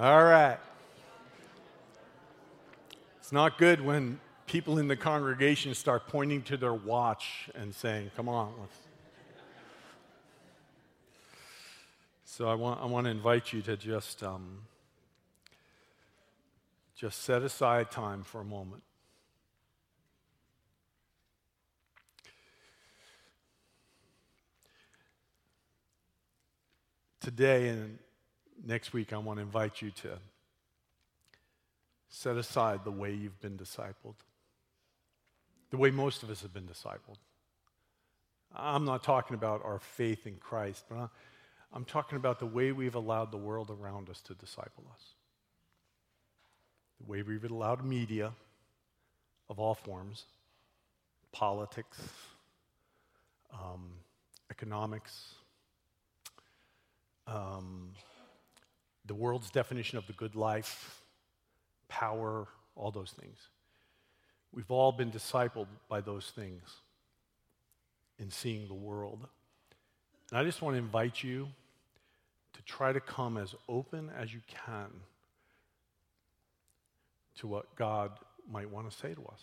[0.00, 0.56] All right.
[3.18, 8.10] It's not good when people in the congregation start pointing to their watch and saying,
[8.16, 8.54] Come on.
[12.24, 14.60] So I want, I want to invite you to just, um,
[16.96, 18.82] just set aside time for a moment.
[27.20, 27.98] Today and
[28.64, 30.18] next week, I want to invite you to
[32.08, 34.16] set aside the way you've been discipled,
[35.70, 37.18] the way most of us have been discipled.
[38.54, 41.08] I'm not talking about our faith in Christ, but
[41.72, 45.02] I'm talking about the way we've allowed the world around us to disciple us.
[47.00, 48.32] The way we've allowed media
[49.48, 50.24] of all forms,
[51.32, 51.98] politics,
[53.52, 53.92] um,
[54.50, 55.34] economics,
[57.28, 57.90] um,
[59.10, 61.02] the world's definition of the good life,
[61.88, 63.38] power, all those things.
[64.52, 66.62] We've all been discipled by those things
[68.20, 69.26] in seeing the world.
[70.30, 71.48] And I just want to invite you
[72.52, 74.86] to try to come as open as you can
[77.38, 78.12] to what God
[78.48, 79.42] might want to say to us.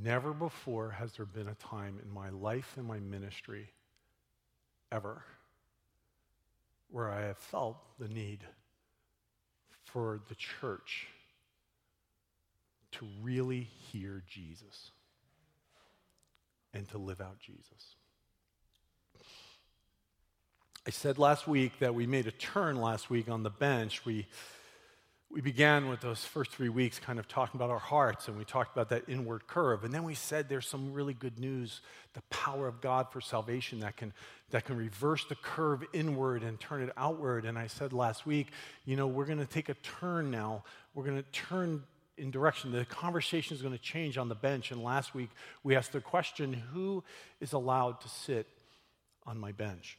[0.00, 3.72] Never before has there been a time in my life and my ministry,
[4.92, 5.24] ever,
[6.90, 8.40] where I have felt the need
[9.84, 11.06] for the church
[12.92, 14.90] to really hear Jesus
[16.72, 17.94] and to live out Jesus.
[20.86, 24.04] I said last week that we made a turn last week on the bench.
[24.04, 24.26] We,
[25.36, 28.44] we began with those first three weeks kind of talking about our hearts, and we
[28.46, 29.84] talked about that inward curve.
[29.84, 31.82] And then we said there's some really good news
[32.14, 34.14] the power of God for salvation that can,
[34.48, 37.44] that can reverse the curve inward and turn it outward.
[37.44, 38.46] And I said last week,
[38.86, 40.64] you know, we're going to take a turn now.
[40.94, 41.82] We're going to turn
[42.16, 42.72] in direction.
[42.72, 44.70] The conversation is going to change on the bench.
[44.70, 45.28] And last week,
[45.62, 47.04] we asked the question who
[47.42, 48.46] is allowed to sit
[49.26, 49.98] on my bench?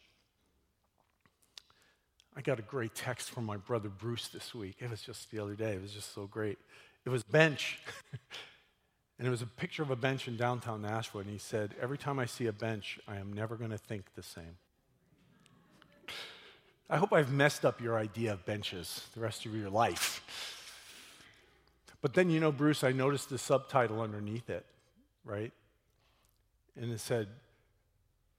[2.38, 4.76] I got a great text from my brother Bruce this week.
[4.80, 5.72] It was just the other day.
[5.72, 6.60] It was just so great.
[7.04, 7.80] It was bench.
[9.18, 11.22] and it was a picture of a bench in downtown Nashville.
[11.22, 14.14] And he said, Every time I see a bench, I am never going to think
[14.16, 14.58] the same.
[16.92, 20.22] I hope I've messed up your idea of benches the rest of your life.
[22.02, 24.64] But then, you know, Bruce, I noticed the subtitle underneath it,
[25.26, 25.52] right?
[26.80, 27.30] And it said,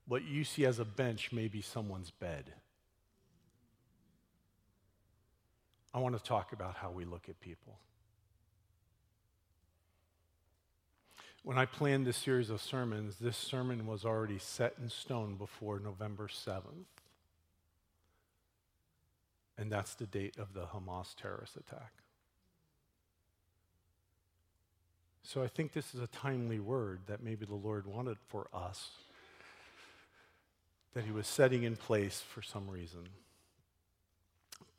[0.06, 2.52] What you see as a bench may be someone's bed.
[5.98, 7.76] I want to talk about how we look at people.
[11.42, 15.80] When I planned this series of sermons, this sermon was already set in stone before
[15.80, 16.84] November 7th.
[19.58, 21.90] And that's the date of the Hamas terrorist attack.
[25.24, 28.90] So I think this is a timely word that maybe the Lord wanted for us,
[30.94, 33.08] that He was setting in place for some reason.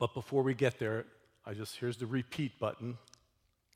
[0.00, 1.04] But before we get there,
[1.46, 2.96] I just, here's the repeat button.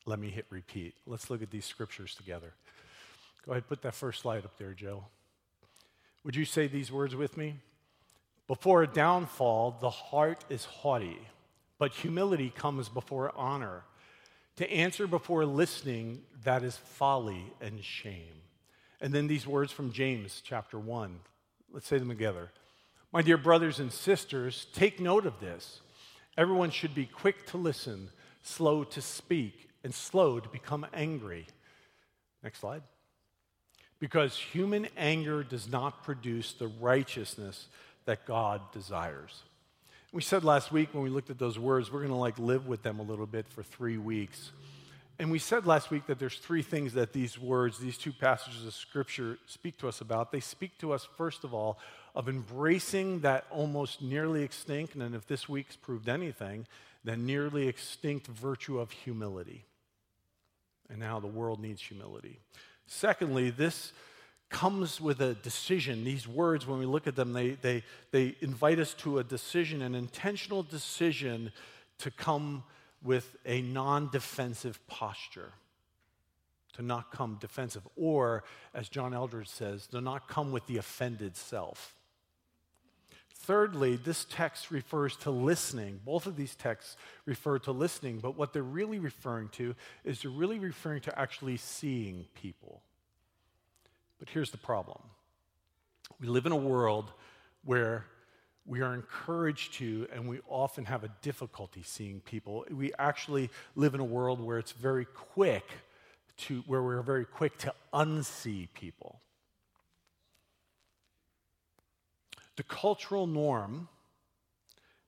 [0.07, 0.95] Let me hit repeat.
[1.07, 2.55] Let's look at these scriptures together.
[3.45, 5.05] Go ahead, put that first slide up there, Joe.
[6.25, 7.57] Would you say these words with me?
[8.49, 11.19] Before a downfall, the heart is haughty,
[11.79, 13.83] but humility comes before honor.
[14.57, 18.33] To answer before listening, that is folly and shame.
[19.03, 21.21] And then these words from James chapter 1.
[21.71, 22.51] Let's say them together.
[23.13, 25.81] My dear brothers and sisters, take note of this.
[26.37, 28.09] Everyone should be quick to listen,
[28.43, 31.47] slow to speak, and slow to become angry.
[32.43, 32.83] Next slide.
[34.01, 37.69] Because human anger does not produce the righteousness
[38.05, 39.43] that God desires.
[40.13, 42.67] We said last week when we looked at those words, we're going to like live
[42.67, 44.51] with them a little bit for three weeks.
[45.19, 48.67] And we said last week that there's three things that these words, these two passages
[48.67, 50.33] of scripture speak to us about.
[50.33, 51.79] They speak to us, first of all,
[52.15, 56.67] of embracing that almost nearly extinct, and if this week's proved anything,
[57.05, 59.65] that nearly extinct virtue of humility.
[60.89, 62.39] And now the world needs humility.
[62.87, 63.93] Secondly, this
[64.49, 66.05] comes with a decision.
[66.05, 67.83] These words, when we look at them, they, they,
[68.13, 71.51] they invite us to a decision, an intentional decision
[71.99, 72.63] to come
[73.03, 75.53] with a non defensive posture,
[76.75, 77.83] to not come defensive.
[77.97, 81.95] Or, as John Eldredge says, to not come with the offended self.
[83.47, 86.01] Thirdly, this text refers to listening.
[86.03, 86.97] Both of these texts
[87.27, 91.59] refer to listening, but what they're really referring to is they're really referring to actually
[91.59, 92.81] seeing people.
[94.19, 94.99] But here's the problem
[96.19, 97.13] we live in a world
[97.65, 98.07] where
[98.65, 102.65] we are encouraged to, and we often have a difficulty seeing people.
[102.71, 105.69] We actually live in a world where it's very quick
[106.39, 109.21] to, where we're very quick to unsee people.
[112.57, 113.89] The cultural norm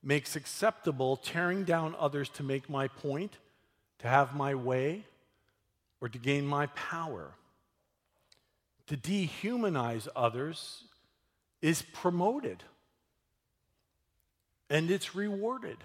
[0.02, 3.38] makes acceptable tearing down others to make my point,
[3.98, 5.04] to have my way,
[6.00, 7.32] or to gain my power.
[8.88, 10.84] To dehumanize others
[11.60, 12.62] is promoted
[14.68, 15.78] and it's rewarded.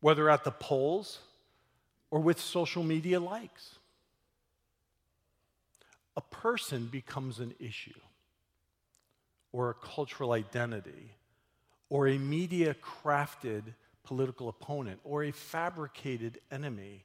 [0.00, 1.18] Whether at the polls
[2.10, 3.76] or with social media likes.
[6.16, 7.98] A person becomes an issue
[9.52, 11.12] or a cultural identity
[11.88, 13.62] or a media crafted
[14.04, 17.04] political opponent or a fabricated enemy.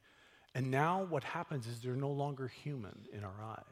[0.55, 3.63] And now what happens is they're no longer human in our eyes.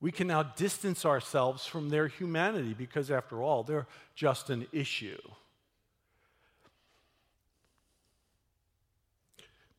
[0.00, 3.86] We can now distance ourselves from their humanity because, after all, they're
[4.16, 5.20] just an issue.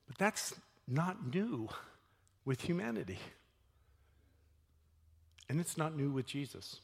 [0.08, 0.54] But that's
[0.88, 1.68] not new
[2.46, 3.20] with humanity.
[5.50, 6.80] And it's not new with Jesus.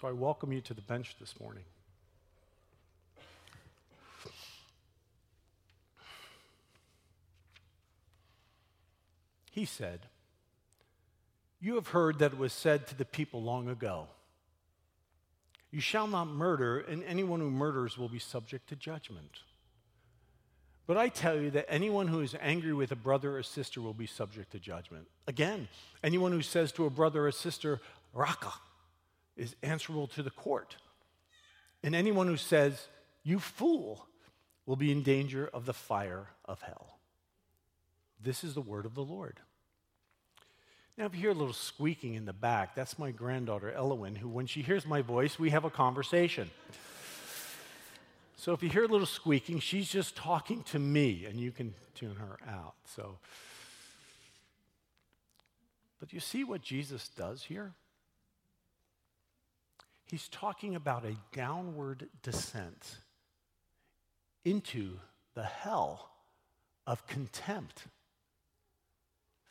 [0.00, 1.64] So I welcome you to the bench this morning.
[9.50, 10.06] He said,
[11.60, 14.06] You have heard that it was said to the people long ago,
[15.72, 19.40] You shall not murder, and anyone who murders will be subject to judgment.
[20.86, 23.94] But I tell you that anyone who is angry with a brother or sister will
[23.94, 25.08] be subject to judgment.
[25.26, 25.66] Again,
[26.04, 27.80] anyone who says to a brother or sister,
[28.14, 28.52] Raca,
[29.38, 30.76] is answerable to the court.
[31.82, 32.88] And anyone who says,
[33.22, 34.06] You fool,
[34.66, 36.98] will be in danger of the fire of hell.
[38.22, 39.40] This is the word of the Lord.
[40.98, 44.28] Now, if you hear a little squeaking in the back, that's my granddaughter, Elowen, who,
[44.28, 46.50] when she hears my voice, we have a conversation.
[48.36, 51.72] So if you hear a little squeaking, she's just talking to me, and you can
[51.94, 52.74] tune her out.
[52.84, 53.18] So,
[56.00, 57.72] but you see what Jesus does here?
[60.10, 62.96] He's talking about a downward descent
[64.44, 64.98] into
[65.34, 66.10] the hell
[66.86, 67.84] of contempt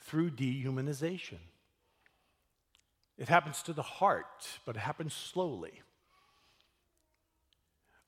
[0.01, 1.37] through dehumanization.
[3.17, 5.81] It happens to the heart, but it happens slowly.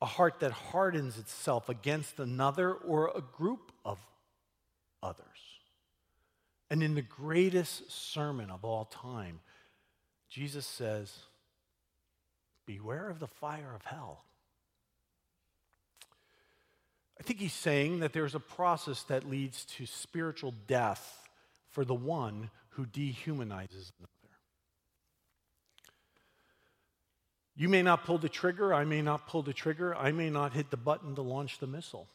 [0.01, 3.99] A heart that hardens itself against another or a group of
[5.03, 5.25] others.
[6.71, 9.39] And in the greatest sermon of all time,
[10.29, 11.11] Jesus says,
[12.69, 14.23] Beware of the fire of hell.
[17.19, 21.27] I think he's saying that there's a process that leads to spiritual death
[21.71, 24.37] for the one who dehumanizes another.
[27.55, 30.53] You may not pull the trigger, I may not pull the trigger, I may not
[30.53, 32.07] hit the button to launch the missile.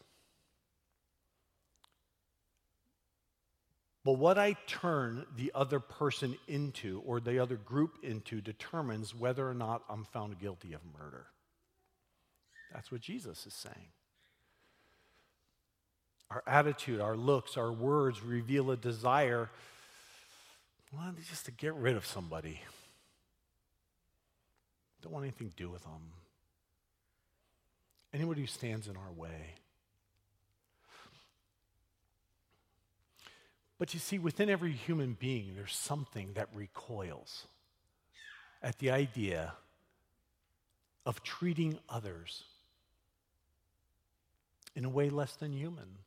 [4.04, 9.48] But what I turn the other person into or the other group into determines whether
[9.48, 11.26] or not I'm found guilty of murder.
[12.72, 13.88] That's what Jesus is saying.
[16.30, 19.48] Our attitude, our looks, our words reveal a desire
[20.96, 22.60] well, just to get rid of somebody.
[25.02, 26.12] Don't want anything to do with them.
[28.12, 29.54] Anybody who stands in our way.
[33.78, 37.46] But you see, within every human being, there's something that recoils
[38.62, 39.54] at the idea
[41.04, 42.44] of treating others
[44.74, 45.98] in a way less than human.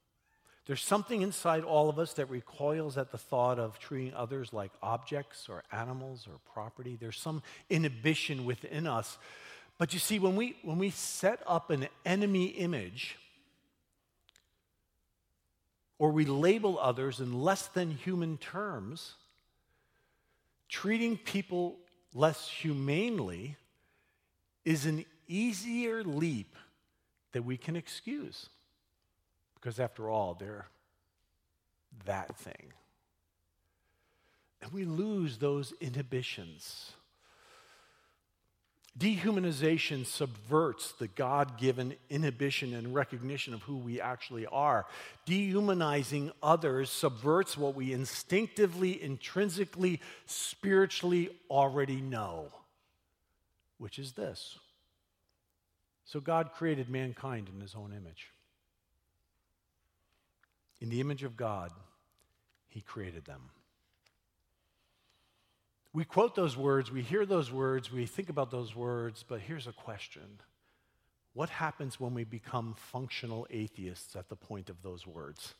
[0.65, 4.71] There's something inside all of us that recoils at the thought of treating others like
[4.83, 6.97] objects or animals or property.
[6.99, 9.17] There's some inhibition within us.
[9.77, 13.17] But you see, when we, when we set up an enemy image,
[15.99, 19.13] or we label others in less than human terms,
[20.69, 21.77] treating people
[22.13, 23.55] less humanely
[24.65, 26.55] is an easier leap
[27.31, 28.49] that we can excuse.
[29.55, 30.67] Because after all, they're
[32.05, 32.73] that thing.
[34.61, 36.91] And we lose those inhibitions.
[38.97, 44.87] Dehumanization subverts the God given inhibition and recognition of who we actually are.
[45.25, 52.47] Dehumanizing others subverts what we instinctively, intrinsically, spiritually already know,
[53.77, 54.57] which is this.
[56.05, 58.29] So, God created mankind in his own image.
[60.79, 61.71] In the image of God,
[62.67, 63.41] he created them.
[65.97, 69.65] We quote those words, we hear those words, we think about those words, but here's
[69.65, 70.39] a question
[71.33, 75.55] What happens when we become functional atheists at the point of those words?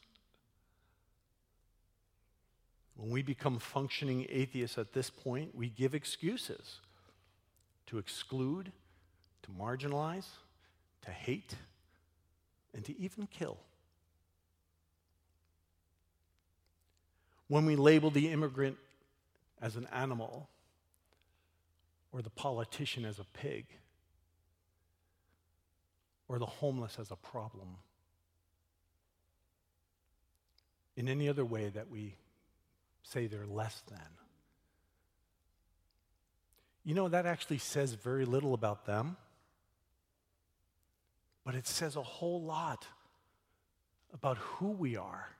[2.97, 6.81] When we become functioning atheists at this point, we give excuses
[7.87, 8.71] to exclude,
[9.41, 10.27] to marginalize,
[11.01, 11.55] to hate,
[12.75, 13.57] and to even kill.
[17.47, 18.77] When we label the immigrant
[19.61, 20.49] as an animal
[22.11, 23.65] or the politician as a pig
[26.27, 27.77] or the homeless as a problem.
[30.95, 32.15] In any other way that we
[33.03, 33.99] say they're less than.
[36.83, 39.17] You know, that actually says very little about them,
[41.45, 42.87] but it says a whole lot
[44.13, 45.36] about who we are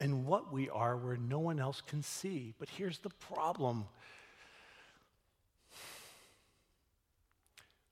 [0.00, 2.54] and what we are where no one else can see.
[2.58, 3.86] But here's the problem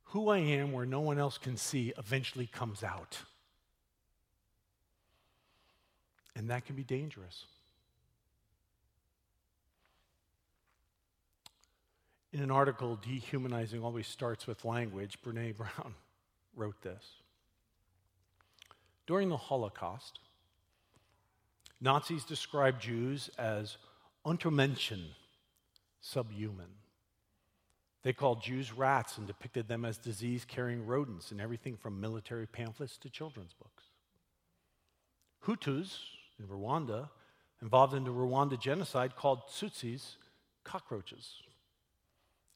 [0.04, 3.18] who I am where no one else can see eventually comes out.
[6.36, 7.46] And that can be dangerous.
[12.32, 15.94] In an article, Dehumanizing Always Starts with Language, Brene Brown
[16.56, 17.04] wrote this.
[19.06, 20.18] During the Holocaust,
[21.80, 23.76] Nazis described Jews as
[24.24, 25.04] Untermenschen,
[26.00, 26.70] subhuman.
[28.02, 32.46] They called Jews rats and depicted them as disease carrying rodents in everything from military
[32.46, 33.84] pamphlets to children's books.
[35.46, 35.98] Hutus
[36.38, 37.08] in Rwanda,
[37.62, 40.16] involved in the Rwanda genocide, called Tutsis
[40.64, 41.42] cockroaches.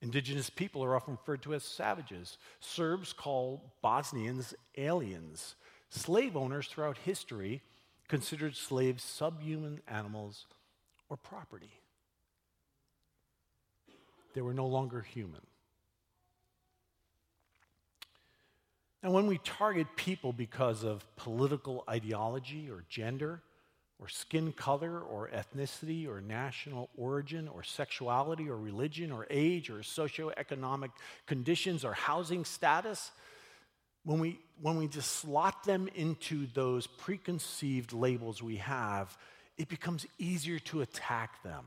[0.00, 2.38] Indigenous people are often referred to as savages.
[2.60, 5.56] Serbs call Bosnians aliens.
[5.90, 7.62] Slave owners throughout history
[8.08, 10.46] considered slaves subhuman animals
[11.08, 11.70] or property.
[14.34, 15.40] They were no longer human.
[19.02, 23.42] And when we target people because of political ideology or gender,
[24.00, 29.78] or skin color, or ethnicity, or national origin, or sexuality, or religion, or age, or
[29.78, 30.90] socioeconomic
[31.26, 33.10] conditions, or housing status,
[34.08, 39.18] when we, when we just slot them into those preconceived labels we have,
[39.58, 41.66] it becomes easier to attack them.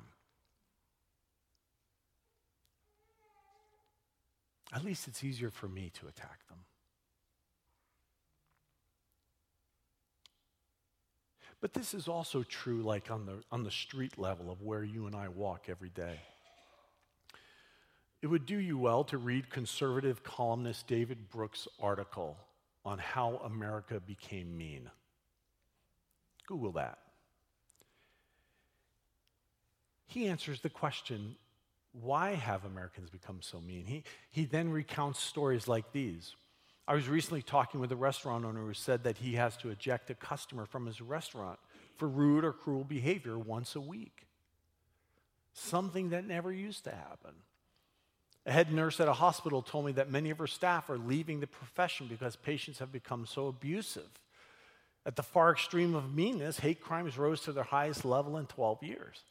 [4.74, 6.58] At least it's easier for me to attack them.
[11.62, 15.06] But this is also true, like on the, on the street level of where you
[15.06, 16.18] and I walk every day.
[18.22, 22.38] It would do you well to read conservative columnist David Brooks' article
[22.86, 24.90] on how America became mean.
[26.48, 27.00] Google that.
[30.06, 31.36] He answers the question
[31.94, 33.86] why have Americans become so mean?
[33.86, 36.36] He, he then recounts stories like these.
[36.88, 40.10] I was recently talking with a restaurant owner who said that he has to eject
[40.10, 41.60] a customer from his restaurant
[41.98, 44.26] for rude or cruel behavior once a week.
[45.54, 47.34] Something that never used to happen.
[48.46, 51.40] A head nurse at a hospital told me that many of her staff are leaving
[51.40, 54.10] the profession because patients have become so abusive.
[55.06, 58.84] At the far extreme of meanness, hate crimes rose to their highest level in 12
[58.84, 59.22] years.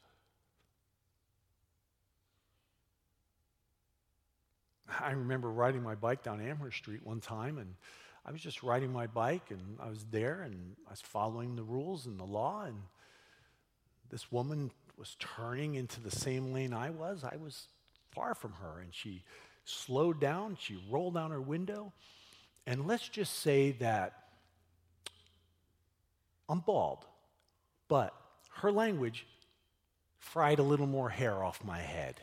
[5.00, 7.74] I remember riding my bike down Amherst Street one time, and
[8.24, 11.62] I was just riding my bike, and I was there, and I was following the
[11.62, 12.76] rules and the law, and
[14.10, 17.24] this woman was turning into the same lane I was.
[17.24, 17.68] I was
[18.20, 18.80] far from her.
[18.80, 19.24] And she
[19.64, 21.92] slowed down, she rolled down her window.
[22.66, 24.12] And let's just say that
[26.48, 27.06] I'm bald,
[27.88, 28.12] but
[28.56, 29.26] her language
[30.18, 32.20] fried a little more hair off my head.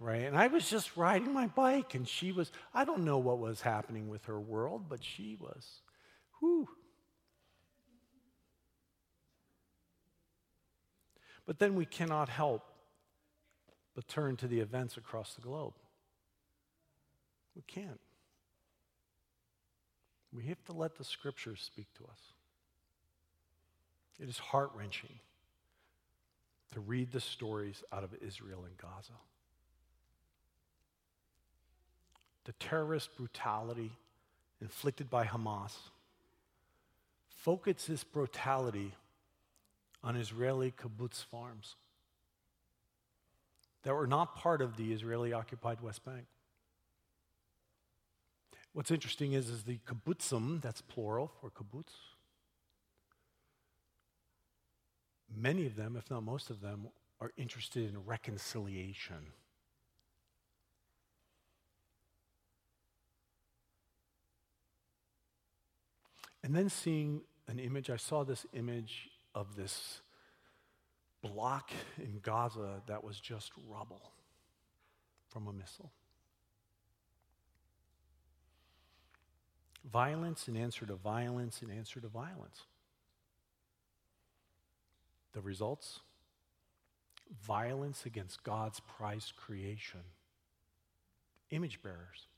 [0.00, 0.22] Right?
[0.22, 3.60] And I was just riding my bike, and she was, I don't know what was
[3.60, 5.80] happening with her world, but she was,
[6.40, 6.68] whew.
[11.46, 12.62] But then we cannot help
[13.94, 15.74] but turn to the events across the globe.
[17.54, 18.00] We can't.
[20.32, 22.18] We have to let the scriptures speak to us.
[24.20, 25.20] It is heart wrenching
[26.72, 29.12] to read the stories out of Israel and Gaza.
[32.44, 33.92] The terrorist brutality
[34.60, 35.76] inflicted by Hamas
[37.28, 38.92] focuses brutality
[40.02, 41.76] on Israeli kibbutz farms
[43.84, 46.26] that were not part of the Israeli occupied West Bank.
[48.72, 51.92] What's interesting is, is the kibbutzim, that's plural for kibbutz,
[55.36, 56.88] many of them, if not most of them,
[57.20, 59.32] are interested in reconciliation.
[66.42, 70.00] And then seeing an image, I saw this image of this
[71.28, 74.12] block in Gaza that was just rubble
[75.28, 75.90] from a missile.
[79.90, 82.62] Violence in answer to violence in answer to violence.
[85.32, 86.00] The results?
[87.42, 90.00] Violence against God's prized creation.
[91.50, 92.28] Image bearers.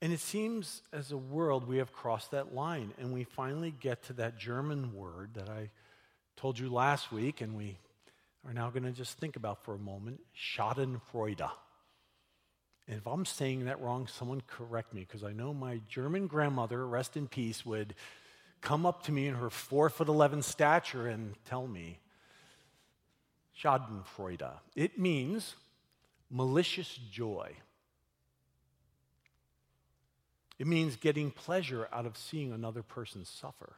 [0.00, 4.04] And it seems as a world we have crossed that line, and we finally get
[4.04, 5.70] to that German word that I
[6.38, 7.76] told you last week, and we
[8.46, 11.50] are now going to just think about for a moment Schadenfreude.
[12.86, 16.86] And if I'm saying that wrong, someone correct me, because I know my German grandmother,
[16.86, 17.92] rest in peace, would
[18.60, 21.98] come up to me in her four foot 11 stature and tell me
[23.60, 24.52] Schadenfreude.
[24.76, 25.56] It means
[26.30, 27.50] malicious joy.
[30.56, 33.74] It means getting pleasure out of seeing another person suffer.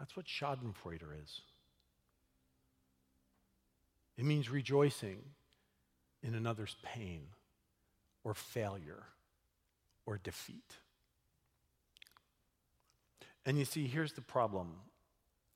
[0.00, 1.42] That's what Schadenfreude is.
[4.16, 5.18] It means rejoicing
[6.22, 7.26] in another's pain
[8.24, 9.04] or failure
[10.06, 10.76] or defeat.
[13.44, 14.72] And you see, here's the problem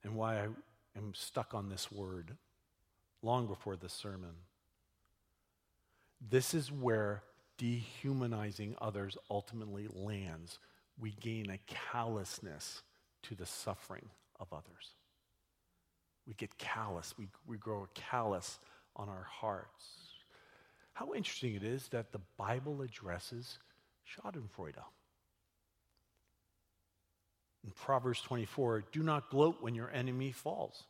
[0.02, 0.48] and why I
[0.96, 2.36] am stuck on this word
[3.22, 4.34] long before this sermon.
[6.20, 7.22] This is where
[7.56, 10.58] dehumanizing others ultimately lands.
[10.98, 12.82] We gain a callousness
[13.22, 14.10] to the suffering
[14.40, 14.90] of others.
[16.26, 18.58] We get callous, we, we grow callous
[18.96, 19.84] on our hearts.
[20.94, 23.58] How interesting it is that the Bible addresses
[24.08, 24.82] Schadenfreude.
[27.64, 30.84] In Proverbs 24, do not gloat when your enemy falls.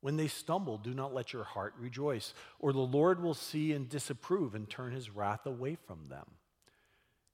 [0.00, 3.88] When they stumble, do not let your heart rejoice, or the Lord will see and
[3.88, 6.26] disapprove and turn his wrath away from them.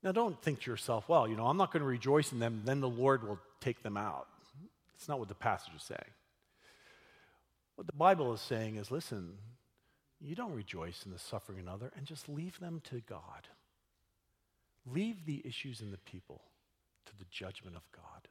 [0.03, 2.61] Now, don't think to yourself, well, you know, I'm not going to rejoice in them,
[2.65, 4.27] then the Lord will take them out.
[5.01, 6.13] It's not what the passage is saying.
[7.73, 9.33] What the Bible is saying is listen,
[10.19, 13.47] you don't rejoice in the suffering of another and just leave them to God.
[14.85, 16.43] Leave the issues and the people
[17.07, 18.27] to the judgment of God.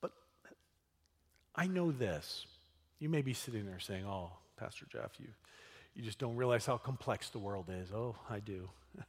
[0.00, 0.12] But
[1.56, 2.46] I know this.
[3.00, 5.26] You may be sitting there saying, Oh, Pastor Jeff, you,
[5.96, 7.90] you just don't realize how complex the world is.
[7.90, 8.70] Oh, I do.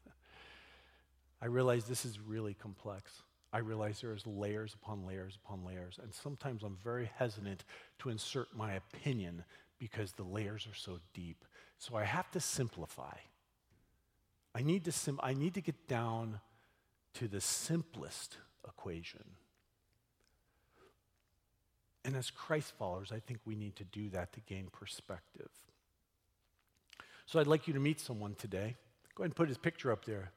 [1.40, 3.22] I realize this is really complex.
[3.54, 6.00] I realize there's layers upon layers upon layers.
[6.02, 7.66] And sometimes I'm very hesitant
[8.00, 9.44] to insert my opinion
[9.78, 11.44] because the layers are so deep.
[11.78, 13.16] So I have to simplify.
[14.56, 16.40] I need to, sim- I need to get down
[17.16, 19.24] to the simplest equation.
[22.06, 25.50] And as Christ followers, I think we need to do that to gain perspective.
[27.26, 28.76] So I'd like you to meet someone today.
[29.16, 30.32] Go ahead and put his picture up there.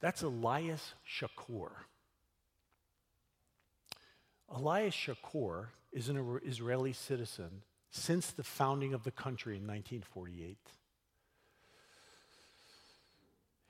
[0.00, 1.70] That's Elias Chacour.
[4.54, 10.56] Elias Chacour is an Israeli citizen since the founding of the country in 1948.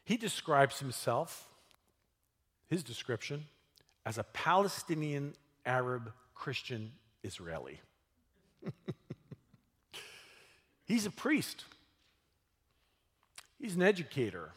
[0.04, 1.48] He describes himself,
[2.68, 3.44] his description,
[4.04, 6.92] as a Palestinian Arab Christian
[7.22, 7.80] Israeli.
[10.84, 11.64] He's a priest.
[13.58, 14.50] He's an educator.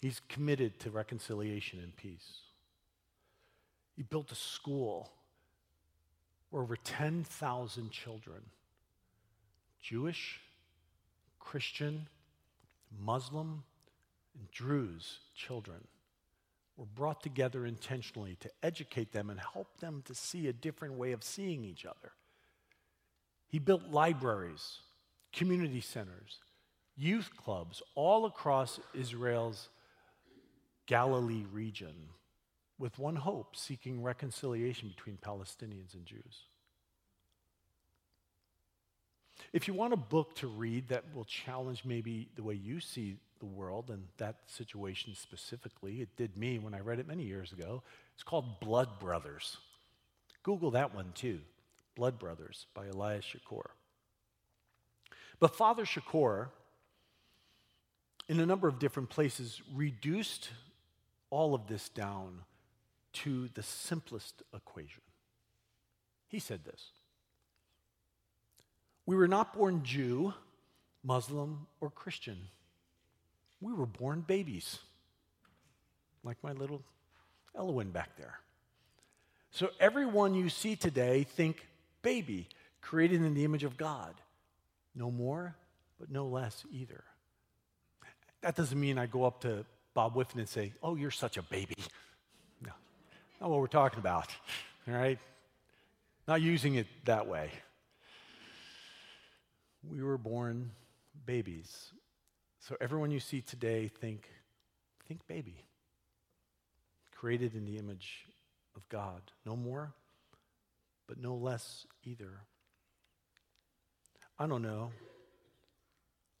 [0.00, 2.47] He's committed to reconciliation and peace.
[3.98, 5.10] He built a school
[6.50, 8.42] where over 10,000 children,
[9.82, 10.38] Jewish,
[11.40, 12.06] Christian,
[12.96, 13.64] Muslim,
[14.38, 15.88] and Druze children,
[16.76, 21.10] were brought together intentionally to educate them and help them to see a different way
[21.10, 22.12] of seeing each other.
[23.48, 24.78] He built libraries,
[25.32, 26.38] community centers,
[26.96, 29.70] youth clubs all across Israel's
[30.86, 31.94] Galilee region
[32.78, 36.44] with one hope seeking reconciliation between Palestinians and Jews.
[39.52, 43.16] If you want a book to read that will challenge maybe the way you see
[43.38, 46.00] the world and that situation specifically.
[46.00, 47.82] It did me when I read it many years ago.
[48.14, 49.56] It's called Blood Brothers.
[50.42, 51.40] Google that one too
[51.94, 53.70] Blood Brothers by Elias Chacour.
[55.40, 56.48] But Father Chacour,
[58.28, 60.50] in a number of different places, reduced
[61.30, 62.40] all of this down
[63.24, 65.02] to the simplest equation.
[66.28, 66.90] He said this
[69.06, 70.34] We were not born Jew,
[71.02, 72.38] Muslim, or Christian.
[73.60, 74.78] We were born babies,
[76.22, 76.82] like my little
[77.56, 78.38] Elowen back there.
[79.50, 81.66] So everyone you see today, think
[82.02, 82.48] baby,
[82.80, 84.14] created in the image of God.
[84.94, 85.56] No more,
[85.98, 87.02] but no less either.
[88.42, 91.42] That doesn't mean I go up to Bob Whiffen and say, Oh, you're such a
[91.42, 91.74] baby.
[93.40, 94.28] No, not what we're talking about,
[94.86, 95.18] all right?
[96.26, 97.50] Not using it that way.
[99.88, 100.72] We were born
[101.24, 101.92] babies.
[102.60, 104.28] So everyone you see today, think,
[105.06, 105.64] think baby.
[107.14, 108.26] Created in the image
[108.76, 109.22] of God.
[109.46, 109.92] No more,
[111.06, 112.40] but no less either.
[114.38, 114.90] I don't know.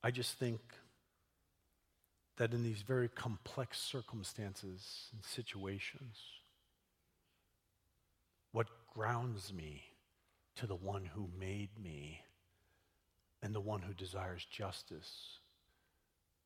[0.02, 0.60] I just think
[2.36, 6.18] that in these very complex circumstances and situations,
[8.92, 9.82] grounds me
[10.56, 12.22] to the one who made me
[13.42, 15.38] and the one who desires justice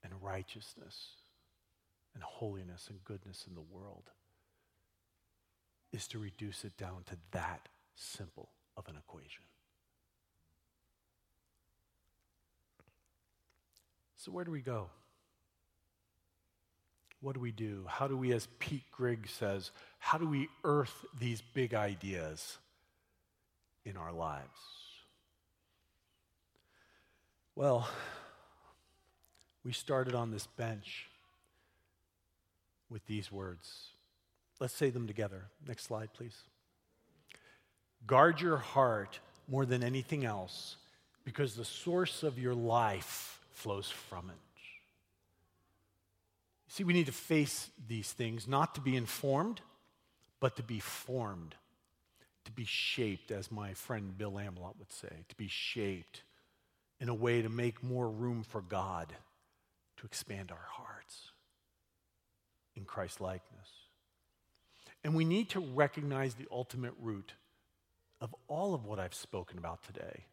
[0.05, 1.17] and righteousness
[2.15, 4.11] and holiness and goodness in the world
[5.93, 9.45] is to reduce it down to that simple of an equation.
[14.17, 14.89] So, where do we go?
[17.23, 17.85] What do we do?
[17.87, 22.59] How do we, as Pete Greig says, how do we earth these big ideas
[23.85, 24.49] in our lives?
[27.55, 27.89] Well,
[29.65, 31.07] we started on this bench
[32.91, 33.91] with these words.
[34.59, 35.45] Let's say them together.
[35.67, 36.37] Next slide, please.
[38.05, 40.77] Guard your heart more than anything else
[41.25, 44.52] because the source of your life flows from it.
[46.73, 49.61] See, we need to face these things not to be informed,
[50.41, 51.55] but to be formed,
[52.47, 56.23] to be shaped, as my friend Bill Amelot would say, to be shaped
[56.99, 59.13] in a way to make more room for God
[59.99, 61.33] to expand our hearts
[62.75, 63.69] in Christ likeness.
[65.05, 67.35] And we need to recognize the ultimate root
[68.19, 70.25] of all of what I've spoken about today,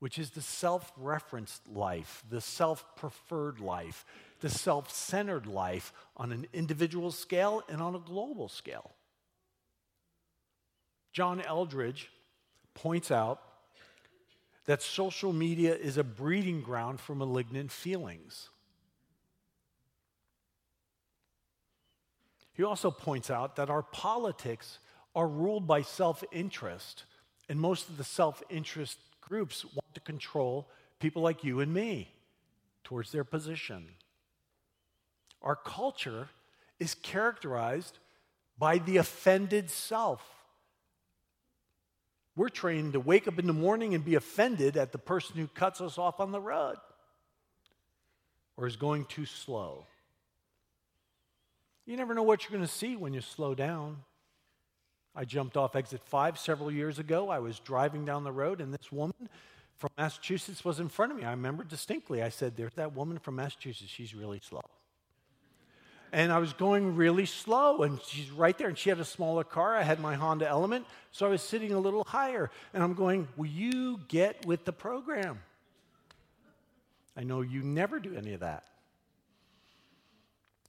[0.00, 4.04] which is the self referenced life, the self preferred life,
[4.40, 8.90] the self centered life on an individual scale and on a global scale.
[11.12, 12.08] John Eldredge
[12.74, 13.40] points out
[14.64, 18.48] that social media is a breeding ground for malignant feelings.
[22.54, 24.78] He also points out that our politics
[25.14, 27.04] are ruled by self interest,
[27.50, 28.98] and most of the self interest
[29.30, 32.12] groups want to control people like you and me
[32.82, 33.86] towards their position.
[35.40, 36.28] Our culture
[36.80, 37.98] is characterized
[38.58, 40.20] by the offended self.
[42.34, 45.46] We're trained to wake up in the morning and be offended at the person who
[45.46, 46.76] cuts us off on the road
[48.56, 49.86] or is going too slow.
[51.86, 53.98] You never know what you're going to see when you slow down.
[55.14, 57.28] I jumped off exit five several years ago.
[57.28, 59.28] I was driving down the road, and this woman
[59.76, 61.24] from Massachusetts was in front of me.
[61.24, 62.22] I remember distinctly.
[62.22, 63.90] I said, There's that woman from Massachusetts.
[63.90, 64.62] She's really slow.
[66.12, 68.68] And I was going really slow, and she's right there.
[68.68, 69.76] And she had a smaller car.
[69.76, 72.50] I had my Honda Element, so I was sitting a little higher.
[72.74, 75.40] And I'm going, Will you get with the program?
[77.16, 78.64] I know you never do any of that.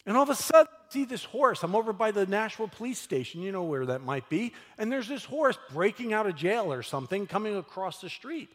[0.06, 1.64] And all of a sudden, see this horse.
[1.64, 4.54] I'm over by the Nashua police station, you know where that might be.
[4.78, 8.50] And there's this horse breaking out of jail or something coming across the street.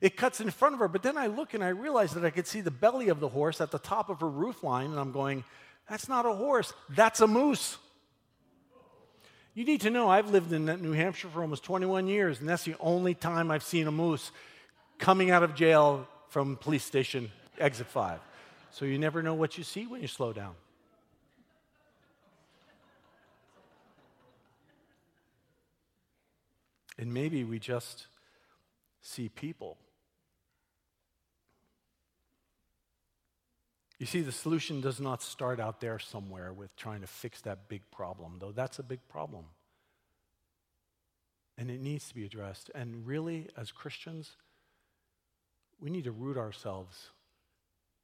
[0.00, 2.30] It cuts in front of her, but then I look and I realize that I
[2.30, 4.98] could see the belly of the horse at the top of her roof line, and
[4.98, 5.44] I'm going,
[5.88, 7.78] that's not a horse, that's a moose.
[9.54, 12.64] You need to know I've lived in New Hampshire for almost 21 years, and that's
[12.64, 14.32] the only time I've seen a moose
[14.98, 18.18] coming out of jail from police station exit 5.
[18.72, 20.54] So you never know what you see when you slow down.
[27.02, 28.06] And maybe we just
[29.00, 29.76] see people
[33.98, 37.68] You see, the solution does not start out there somewhere with trying to fix that
[37.68, 39.44] big problem, though that's a big problem.
[41.56, 42.68] And it needs to be addressed.
[42.74, 44.32] And really, as Christians,
[45.80, 47.10] we need to root ourselves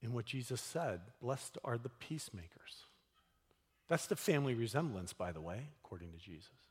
[0.01, 2.85] in what Jesus said Blessed are the peacemakers.
[3.89, 6.68] That's the family resemblance, by the way, according to Jesus.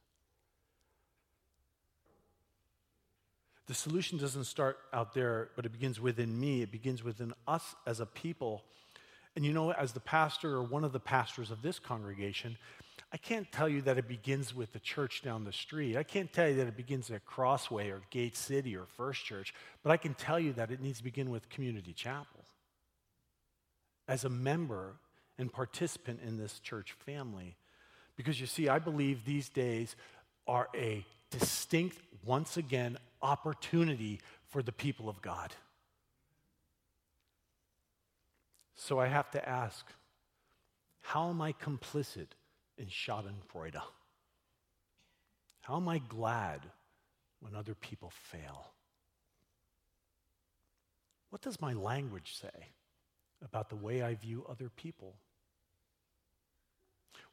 [3.68, 6.62] The solution doesn't start out there, but it begins within me.
[6.62, 8.64] It begins within us as a people
[9.38, 12.58] and you know, as the pastor or one of the pastors of this congregation,
[13.14, 15.96] I can't tell you that it begins with the church down the street.
[15.96, 19.54] I can't tell you that it begins at Crossway or Gate City or First Church,
[19.84, 22.46] but I can tell you that it needs to begin with Community Chapel.
[24.08, 24.96] As a member
[25.38, 27.58] and participant in this church family.
[28.16, 29.96] Because you see, I believe these days
[30.48, 35.54] are a distinct, once again, opportunity for the people of God.
[38.76, 39.86] So I have to ask
[41.02, 42.28] how am I complicit
[42.78, 43.82] in Schadenfreude?
[45.62, 46.62] How am I glad
[47.40, 48.72] when other people fail?
[51.30, 52.68] What does my language say
[53.44, 55.16] about the way I view other people?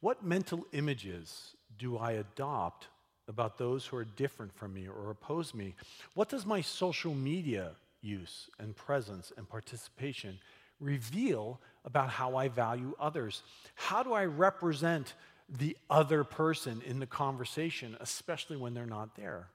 [0.01, 2.88] What mental images do I adopt
[3.29, 5.75] about those who are different from me or oppose me?
[6.15, 10.39] What does my social media use and presence and participation
[10.81, 13.43] reveal about how I value others?
[13.75, 15.15] How do I represent
[15.49, 19.49] the other person in the conversation, especially when they're not there?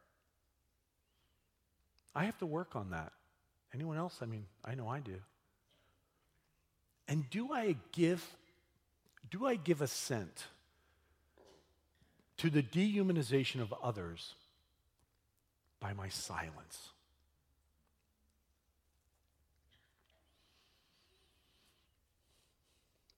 [2.16, 3.12] I have to work on that.
[3.74, 4.20] Anyone else?
[4.22, 5.16] I mean, I know I do.
[7.08, 8.24] And do I give
[9.30, 10.48] do I give assent
[12.40, 14.34] to the dehumanization of others
[15.80, 16.90] by my silence?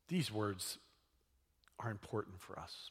[0.07, 0.77] These words
[1.79, 2.89] are important for us.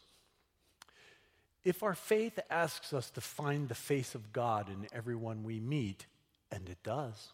[1.65, 6.07] If our faith asks us to find the face of God in everyone we meet,
[6.51, 7.33] and it does,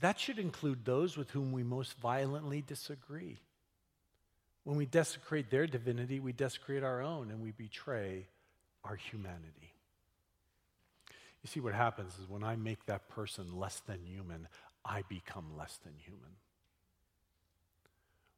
[0.00, 3.38] that should include those with whom we most violently disagree.
[4.64, 8.26] When we desecrate their divinity, we desecrate our own and we betray
[8.84, 9.74] our humanity.
[11.42, 14.46] You see, what happens is when I make that person less than human,
[14.84, 16.36] I become less than human.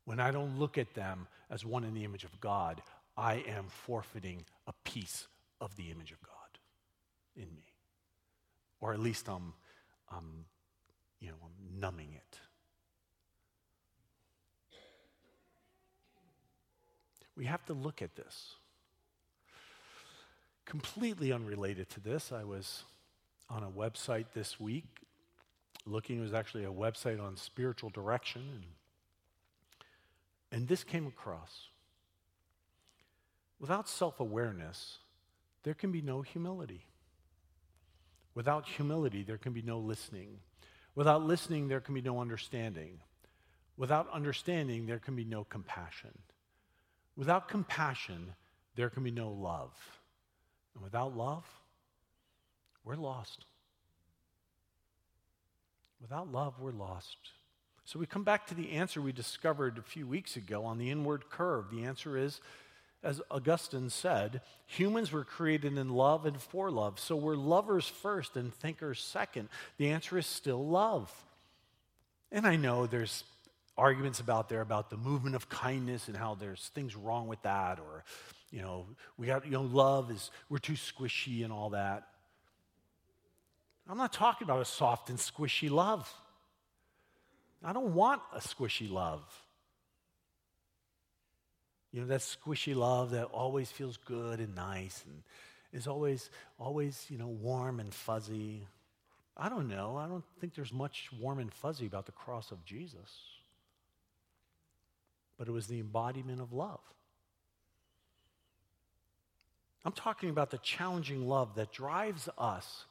[0.04, 2.82] When I don't look at them as one in the image of God,
[3.16, 5.26] I am forfeiting a piece
[5.60, 6.32] of the image of God
[7.36, 7.64] in me.
[8.80, 9.52] Or at least I'm,
[10.10, 10.44] I'm
[11.20, 12.38] you know, I'm numbing it.
[17.42, 18.54] We have to look at this.
[20.64, 22.84] Completely unrelated to this, I was
[23.50, 24.84] on a website this week
[25.84, 28.64] looking, it was actually a website on spiritual direction, and,
[30.52, 31.66] and this came across.
[33.58, 34.98] Without self awareness,
[35.64, 36.86] there can be no humility.
[38.36, 40.38] Without humility, there can be no listening.
[40.94, 43.00] Without listening, there can be no understanding.
[43.76, 46.12] Without understanding, there can be no compassion.
[47.16, 48.34] Without compassion,
[48.74, 49.72] there can be no love.
[50.74, 51.44] And without love,
[52.84, 53.44] we're lost.
[56.00, 57.16] Without love, we're lost.
[57.84, 60.90] So we come back to the answer we discovered a few weeks ago on the
[60.90, 61.66] inward curve.
[61.70, 62.40] The answer is
[63.04, 67.00] as Augustine said, humans were created in love and for love.
[67.00, 69.48] So we're lovers first and thinkers second.
[69.76, 71.12] The answer is still love.
[72.30, 73.24] And I know there's
[73.76, 77.78] arguments about there about the movement of kindness and how there's things wrong with that
[77.78, 78.04] or
[78.50, 82.06] you know we got you know love is we're too squishy and all that
[83.88, 86.12] i'm not talking about a soft and squishy love
[87.64, 89.22] i don't want a squishy love
[91.92, 95.22] you know, that squishy love that always feels good and nice and
[95.72, 98.66] is always, always, you know, warm and fuzzy.
[99.36, 99.96] I don't know.
[99.96, 103.10] I don't think there's much warm and fuzzy about the cross of Jesus.
[105.42, 106.78] But it was the embodiment of love.
[109.84, 112.84] I'm talking about the challenging love that drives us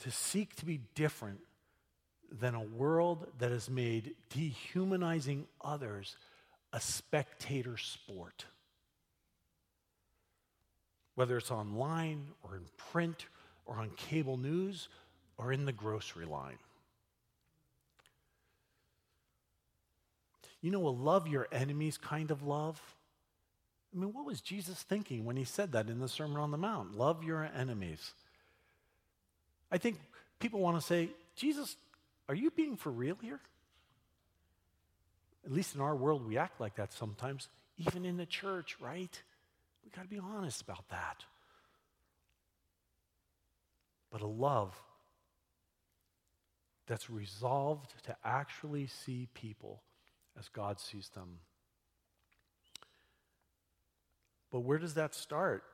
[0.00, 1.38] to seek to be different
[2.32, 6.16] than a world that has made dehumanizing others
[6.72, 8.46] a spectator sport.
[11.14, 13.26] Whether it's online or in print
[13.66, 14.88] or on cable news
[15.38, 16.58] or in the grocery line.
[20.62, 22.80] You know, a love your enemies kind of love.
[23.94, 26.56] I mean, what was Jesus thinking when he said that in the Sermon on the
[26.56, 26.96] Mount?
[26.96, 28.12] Love your enemies.
[29.70, 29.98] I think
[30.38, 31.76] people want to say, Jesus,
[32.28, 33.40] are you being for real here?
[35.44, 39.22] At least in our world, we act like that sometimes, even in the church, right?
[39.84, 41.24] We got to be honest about that.
[44.12, 44.74] But a love
[46.86, 49.82] that's resolved to actually see people
[50.38, 51.38] as God sees them.
[54.50, 55.64] But where does that start?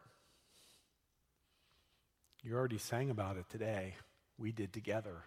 [2.43, 3.95] You already sang about it today.
[4.39, 5.25] We did together.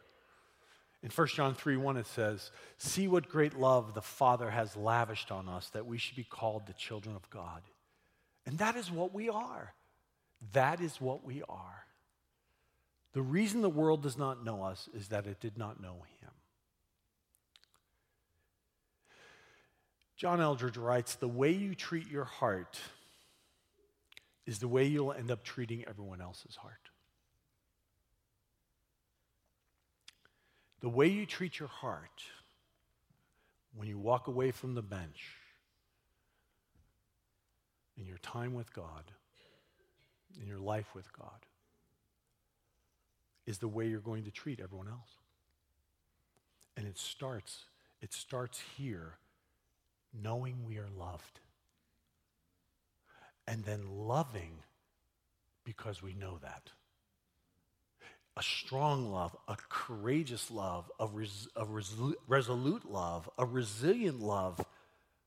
[1.04, 5.32] In 1 John 3 1, it says, See what great love the Father has lavished
[5.32, 7.62] on us that we should be called the children of God.
[8.46, 9.74] And that is what we are.
[10.54, 11.86] That is what we are.
[13.14, 16.32] The reason the world does not know us is that it did not know Him.
[20.22, 22.80] John Eldredge writes The way you treat your heart
[24.46, 26.92] is the way you'll end up treating everyone else's heart.
[30.82, 32.22] The way you treat your heart
[33.74, 35.38] when you walk away from the bench
[37.98, 39.06] in your time with God,
[40.40, 41.48] in your life with God,
[43.48, 45.18] is the way you're going to treat everyone else.
[46.78, 47.66] And it starts,
[48.04, 49.18] it starts here,
[50.14, 51.40] knowing we are loved.
[53.48, 54.60] And then loving
[55.64, 56.70] because we know that.
[58.38, 64.64] A strong love, a courageous love, a, res- a resol- resolute love, a resilient love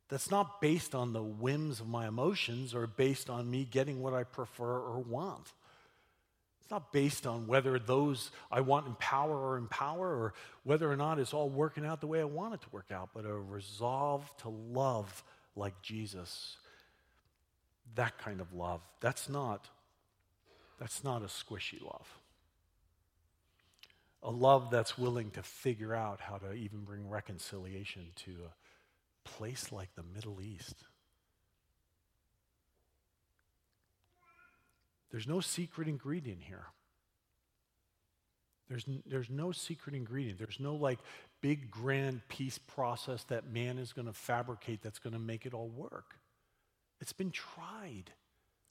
[0.08, 4.14] that's not based on the whims of my emotions or based on me getting what
[4.14, 5.52] I prefer or want.
[6.64, 10.90] It's not based on whether those I want in power or in power or whether
[10.90, 13.26] or not it's all working out the way I want it to work out, but
[13.26, 15.22] a resolve to love
[15.56, 16.56] like Jesus.
[17.96, 18.80] That kind of love.
[19.00, 19.68] That's not,
[20.80, 22.08] that's not a squishy love.
[24.22, 29.70] A love that's willing to figure out how to even bring reconciliation to a place
[29.70, 30.76] like the Middle East.
[35.10, 36.66] There's no secret ingredient here.
[38.68, 40.38] There's, there's no secret ingredient.
[40.38, 40.98] There's no like
[41.40, 45.54] big grand peace process that man is going to fabricate that's going to make it
[45.54, 46.14] all work.
[47.00, 48.10] It's been tried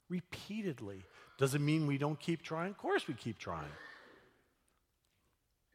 [0.08, 1.04] repeatedly.
[1.38, 2.70] Does it mean we don't keep trying?
[2.70, 3.70] Of course we keep trying.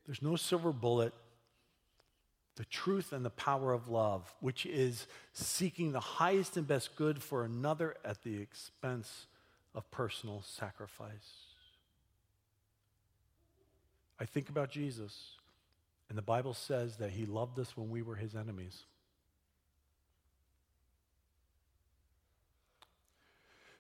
[0.05, 1.13] There's no silver bullet.
[2.57, 7.23] The truth and the power of love, which is seeking the highest and best good
[7.23, 9.27] for another at the expense
[9.75, 11.49] of personal sacrifice.
[14.19, 15.35] I think about Jesus,
[16.09, 18.83] and the Bible says that he loved us when we were his enemies.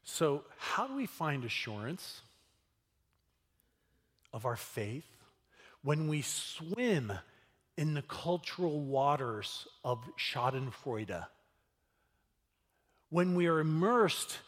[0.03, 2.21] So, how do we find assurance
[4.33, 5.05] of our faith
[5.83, 7.11] when we swim
[7.77, 11.25] in the cultural waters of Schadenfreude?
[13.09, 14.39] When we are immersed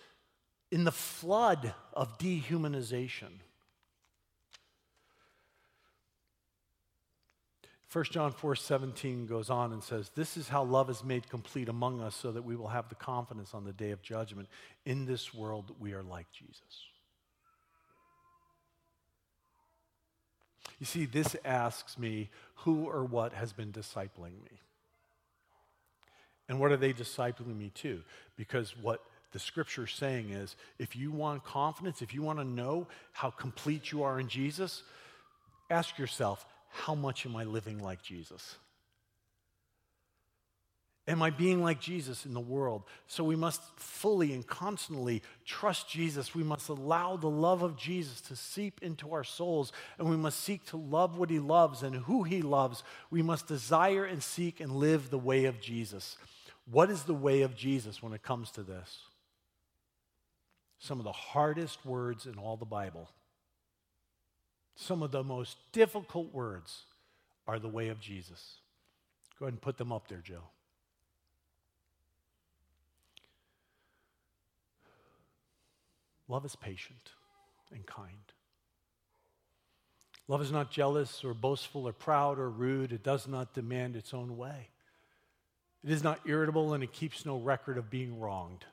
[0.71, 3.31] in the flood of dehumanization?
[7.91, 11.67] 1 John 4 17 goes on and says, This is how love is made complete
[11.67, 14.47] among us so that we will have the confidence on the day of judgment.
[14.85, 16.61] In this world, we are like Jesus.
[20.79, 24.61] You see, this asks me who or what has been discipling me.
[26.47, 28.01] And what are they discipling me to?
[28.35, 32.45] Because what the scripture is saying is if you want confidence, if you want to
[32.45, 34.83] know how complete you are in Jesus,
[35.69, 38.57] ask yourself, how much am I living like Jesus?
[41.07, 42.83] Am I being like Jesus in the world?
[43.07, 46.35] So we must fully and constantly trust Jesus.
[46.35, 50.39] We must allow the love of Jesus to seep into our souls, and we must
[50.39, 52.83] seek to love what he loves and who he loves.
[53.09, 56.17] We must desire and seek and live the way of Jesus.
[56.69, 58.99] What is the way of Jesus when it comes to this?
[60.81, 63.09] Some of the hardest words in all the Bible
[64.81, 66.85] some of the most difficult words
[67.47, 68.57] are the way of Jesus.
[69.37, 70.43] Go ahead and put them up there, Joe.
[76.27, 77.11] Love is patient
[77.71, 78.09] and kind.
[80.27, 82.91] Love is not jealous or boastful or proud or rude.
[82.91, 84.69] It does not demand its own way.
[85.83, 88.65] It is not irritable and it keeps no record of being wronged.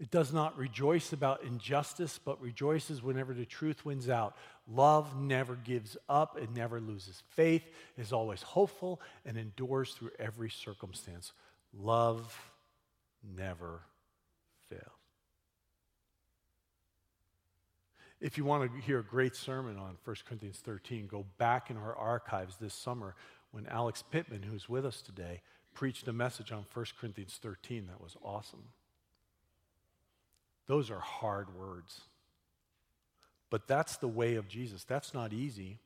[0.00, 4.36] It does not rejoice about injustice, but rejoices whenever the truth wins out.
[4.68, 7.64] Love never gives up, it never loses faith,
[7.96, 11.32] is always hopeful, and endures through every circumstance.
[11.76, 12.52] Love
[13.36, 13.80] never
[14.68, 14.82] fails.
[18.20, 21.76] If you want to hear a great sermon on 1 Corinthians 13, go back in
[21.76, 23.16] our archives this summer
[23.50, 25.40] when Alex Pittman, who's with us today,
[25.74, 28.64] preached a message on 1 Corinthians 13 that was awesome.
[30.68, 32.02] Those are hard words.
[33.50, 34.84] But that's the way of Jesus.
[34.84, 35.78] That's not easy.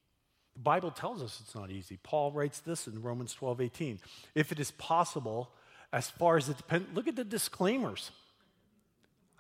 [0.55, 1.99] The Bible tells us it's not easy.
[2.03, 4.01] Paul writes this in Romans 12 18.
[4.35, 5.51] If it is possible,
[5.93, 8.11] as far as it depends, look at the disclaimers.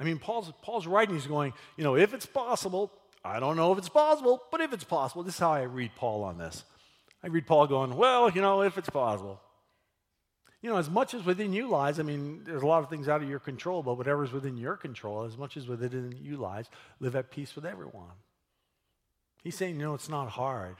[0.00, 2.90] I mean, Paul's, Paul's writing, he's going, you know, if it's possible,
[3.24, 5.90] I don't know if it's possible, but if it's possible, this is how I read
[5.96, 6.64] Paul on this.
[7.22, 9.40] I read Paul going, well, you know, if it's possible
[10.62, 13.08] you know, as much as within you lies, I mean, there's a lot of things
[13.08, 16.66] out of your control, but whatever's within your control, as much as within you lies,
[17.00, 18.14] live at peace with everyone.
[19.42, 20.76] He's saying, you know, it's not hard,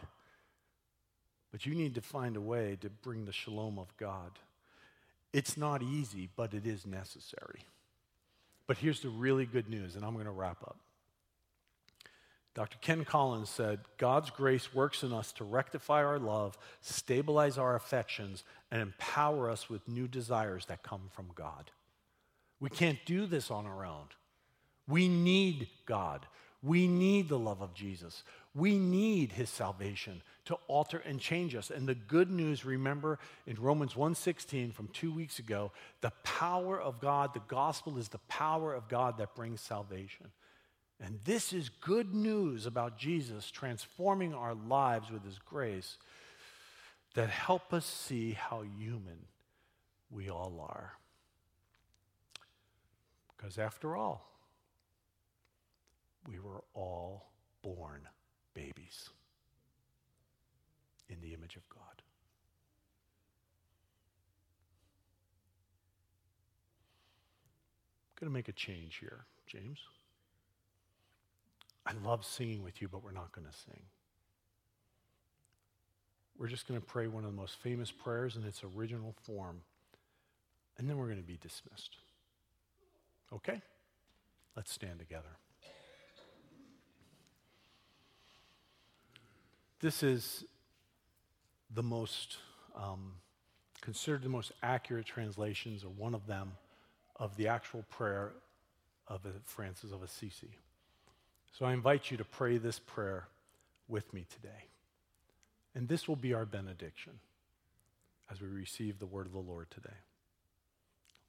[1.50, 4.30] but you need to find a way to bring the shalom of God.
[5.32, 7.66] It's not easy, but it is necessary.
[8.68, 10.78] But here's the really good news, and I'm going to wrap up.
[12.54, 12.76] Dr.
[12.82, 18.44] Ken Collins said, God's grace works in us to rectify our love, stabilize our affections,
[18.70, 21.70] and empower us with new desires that come from God.
[22.60, 24.04] We can't do this on our own.
[24.86, 26.26] We need God.
[26.62, 28.22] We need the love of Jesus.
[28.54, 31.70] We need his salvation to alter and change us.
[31.70, 35.72] And the good news, remember in Romans 1:16 from 2 weeks ago,
[36.02, 40.30] the power of God, the gospel is the power of God that brings salvation.
[41.04, 45.98] And this is good news about Jesus transforming our lives with his grace
[47.14, 49.26] that help us see how human
[50.10, 50.92] we all are.
[53.36, 54.28] Because after all,
[56.28, 57.32] we were all
[57.62, 58.02] born
[58.54, 59.10] babies
[61.08, 61.80] in the image of God.
[68.06, 69.78] I'm going to make a change here, James.
[71.84, 73.82] I love singing with you, but we're not going to sing.
[76.38, 79.60] We're just going to pray one of the most famous prayers in its original form,
[80.78, 81.96] and then we're going to be dismissed.
[83.32, 83.60] Okay?
[84.56, 85.28] Let's stand together.
[89.80, 90.44] This is
[91.74, 92.38] the most,
[92.76, 93.14] um,
[93.80, 96.52] considered the most accurate translations, or one of them,
[97.16, 98.32] of the actual prayer
[99.08, 100.50] of Francis of Assisi.
[101.52, 103.28] So I invite you to pray this prayer
[103.88, 104.68] with me today.
[105.74, 107.12] And this will be our benediction
[108.30, 109.96] as we receive the word of the Lord today.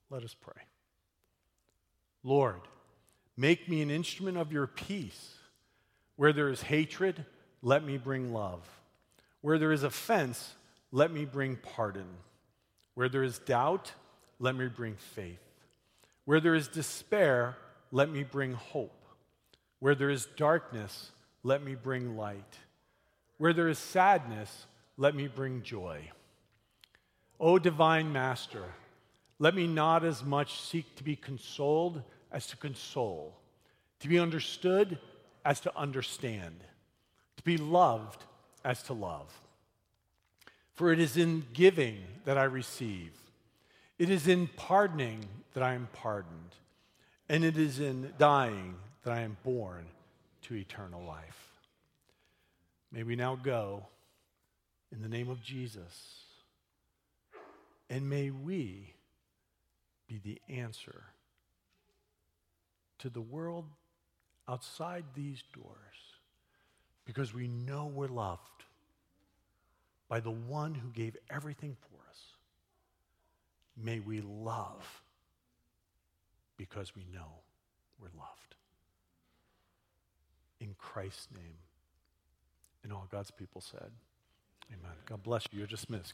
[0.10, 0.62] Let us pray.
[2.24, 2.62] Lord,
[3.36, 5.36] make me an instrument of your peace.
[6.16, 7.26] Where there is hatred,
[7.62, 8.62] let me bring love.
[9.42, 10.54] Where there is offense,
[10.92, 12.08] let me bring pardon.
[12.94, 13.92] Where there is doubt,
[14.40, 15.42] let me bring faith.
[16.26, 17.58] Where there is despair,
[17.92, 19.03] let me bring hope.
[19.84, 21.12] Where there is darkness,
[21.44, 22.58] let me bring light.
[23.38, 24.66] Where there is sadness,
[24.96, 26.10] let me bring joy.
[27.38, 28.64] O divine Master,
[29.40, 33.36] let me not as much seek to be consoled as to console,
[34.00, 35.00] to be understood
[35.44, 36.64] as to understand,
[37.36, 38.24] to be loved
[38.64, 39.34] as to love.
[40.76, 43.12] For it is in giving that I receive,
[44.00, 46.56] it is in pardoning that I am pardoned,
[47.28, 49.86] and it is in dying that I am born
[50.44, 51.50] to eternal life.
[52.92, 53.86] May we now go
[54.92, 56.24] in the name of Jesus,
[57.90, 58.94] and may we
[60.08, 61.04] be the answer
[63.00, 63.66] to the world
[64.48, 65.68] outside these doors
[67.06, 68.40] because we know we're loved
[70.08, 72.20] by the one who gave everything for us.
[73.76, 75.02] May we love
[76.58, 77.40] because we know
[78.00, 78.53] we're loved
[80.64, 81.58] in Christ's name.
[82.84, 83.92] And all God's people said,
[84.70, 84.96] Amen.
[85.06, 85.60] God bless you.
[85.60, 86.12] You're dismissed.